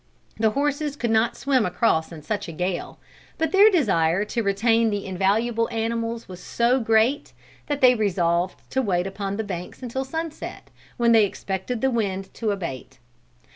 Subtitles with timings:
[0.39, 2.97] The horses could not swim across in such a gale,
[3.37, 7.33] but their desire to retain the invaluable animals was so great
[7.67, 12.33] that they resolved to wait upon the banks until sunset, when they expected the wind
[12.33, 12.97] to abate.